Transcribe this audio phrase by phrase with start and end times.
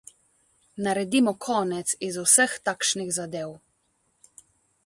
[0.85, 3.51] Naredimo konec iz vseh takšnih zadev.